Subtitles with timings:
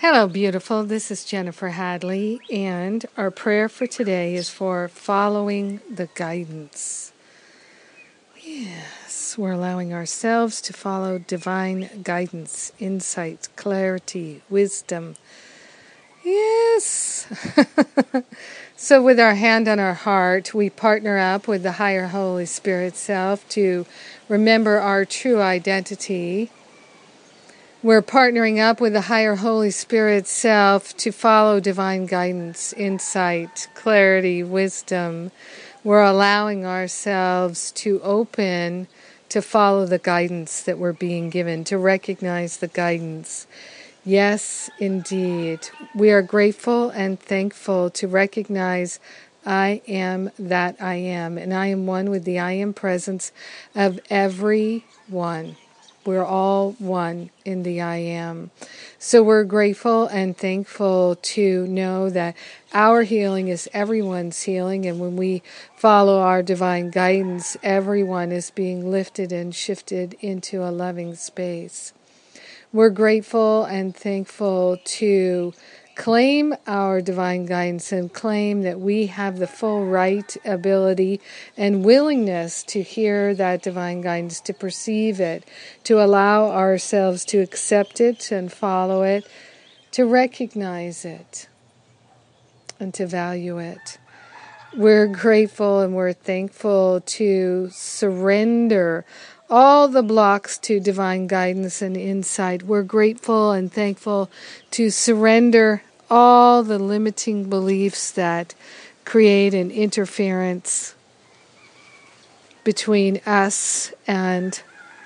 [0.00, 0.82] Hello, beautiful.
[0.84, 7.12] This is Jennifer Hadley, and our prayer for today is for following the guidance.
[8.40, 15.16] Yes, we're allowing ourselves to follow divine guidance, insight, clarity, wisdom.
[16.24, 17.26] Yes.
[18.76, 22.96] so, with our hand on our heart, we partner up with the higher Holy Spirit
[22.96, 23.84] self to
[24.30, 26.50] remember our true identity
[27.82, 34.42] we're partnering up with the higher Holy Spirit self to follow divine guidance, insight, clarity,
[34.42, 35.30] wisdom.
[35.82, 38.86] We're allowing ourselves to open
[39.30, 43.46] to follow the guidance that we're being given, to recognize the guidance.
[44.04, 45.68] Yes, indeed.
[45.94, 49.00] We are grateful and thankful to recognize
[49.46, 53.32] I am that I am, and I am one with the I am presence
[53.74, 55.56] of every one.
[56.10, 58.50] We're all one in the I am.
[58.98, 62.34] So we're grateful and thankful to know that
[62.74, 64.86] our healing is everyone's healing.
[64.86, 65.44] And when we
[65.76, 71.92] follow our divine guidance, everyone is being lifted and shifted into a loving space.
[72.72, 75.54] We're grateful and thankful to
[76.00, 81.20] claim our divine guidance and claim that we have the full right, ability,
[81.58, 85.44] and willingness to hear that divine guidance, to perceive it,
[85.84, 89.26] to allow ourselves to accept it and follow it,
[89.90, 91.48] to recognize it,
[92.80, 93.98] and to value it.
[94.74, 99.04] We're grateful and we're thankful to surrender
[99.50, 102.62] all the blocks to divine guidance and insight.
[102.62, 104.30] We're grateful and thankful
[104.70, 108.54] to surrender all the limiting beliefs that
[109.04, 110.94] create an interference
[112.64, 114.62] between us and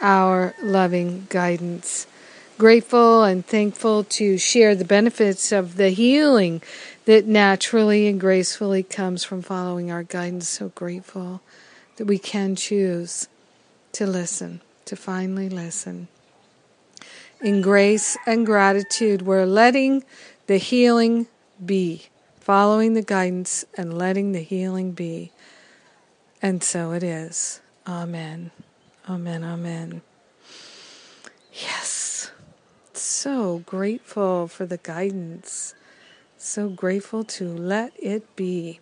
[0.00, 2.06] our loving guidance.
[2.58, 6.62] Grateful and thankful to share the benefits of the healing
[7.04, 10.48] that naturally and gracefully comes from following our guidance.
[10.48, 11.42] So grateful
[11.96, 13.28] that we can choose
[13.92, 16.08] to listen, to finally listen.
[17.42, 20.02] In grace and gratitude, we're letting
[20.46, 21.26] the healing
[21.64, 22.06] be,
[22.40, 25.32] following the guidance and letting the healing be.
[26.40, 27.60] And so it is.
[27.86, 28.50] Amen.
[29.08, 29.42] Amen.
[29.42, 30.02] Amen.
[31.52, 32.30] Yes.
[32.92, 35.74] So grateful for the guidance.
[36.36, 38.80] So grateful to let it be.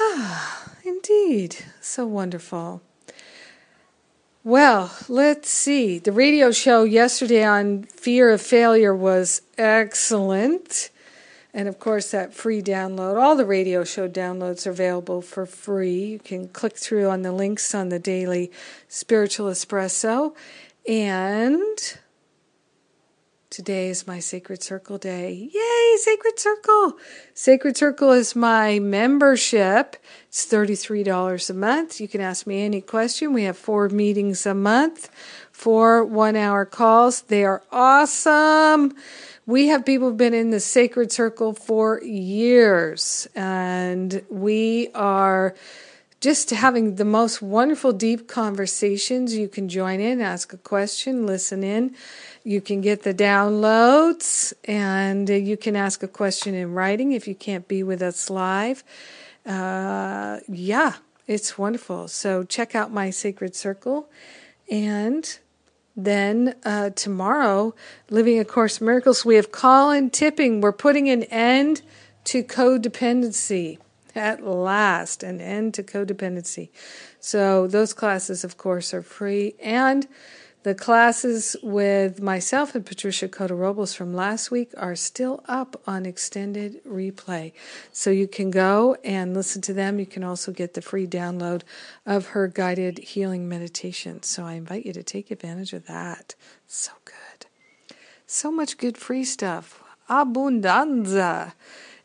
[0.00, 1.56] Ah, indeed.
[1.80, 2.82] So wonderful.
[4.48, 5.98] Well, let's see.
[5.98, 10.88] The radio show yesterday on fear of failure was excellent.
[11.52, 16.12] And of course, that free download, all the radio show downloads are available for free.
[16.12, 18.50] You can click through on the links on the daily
[18.88, 20.34] spiritual espresso.
[20.88, 21.98] And
[23.58, 25.50] Today is my Sacred Circle Day.
[25.52, 26.96] Yay, Sacred Circle!
[27.34, 29.96] Sacred Circle is my membership.
[30.28, 32.00] It's $33 a month.
[32.00, 33.32] You can ask me any question.
[33.32, 35.10] We have four meetings a month,
[35.50, 37.22] four one hour calls.
[37.22, 38.94] They are awesome.
[39.44, 45.56] We have people been in the Sacred Circle for years, and we are
[46.20, 49.36] just having the most wonderful, deep conversations.
[49.36, 51.94] You can join in, ask a question, listen in.
[52.42, 57.34] You can get the downloads and you can ask a question in writing if you
[57.34, 58.82] can't be with us live.
[59.46, 60.94] Uh, yeah,
[61.26, 62.08] it's wonderful.
[62.08, 64.08] So check out my Sacred Circle.
[64.70, 65.38] And
[65.96, 67.74] then uh, tomorrow,
[68.10, 70.60] Living A Course Miracles, we have Colin Tipping.
[70.60, 71.82] We're putting an end
[72.24, 73.78] to codependency.
[74.18, 76.70] At last, an end to codependency.
[77.20, 79.54] So those classes, of course, are free.
[79.62, 80.08] And
[80.64, 86.04] the classes with myself and Patricia Cota Robles from last week are still up on
[86.04, 87.52] extended replay.
[87.92, 90.00] So you can go and listen to them.
[90.00, 91.62] You can also get the free download
[92.04, 94.24] of her guided healing meditation.
[94.24, 96.34] So I invite you to take advantage of that.
[96.66, 97.46] So good.
[98.26, 99.80] So much good free stuff.
[100.10, 101.52] Abundanza.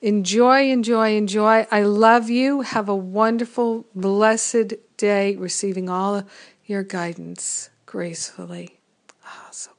[0.04, 1.66] Enjoy, enjoy, enjoy.
[1.72, 2.60] I love you.
[2.60, 6.26] Have a wonderful, blessed day receiving all
[6.66, 8.82] your guidance gracefully.
[9.52, 9.72] So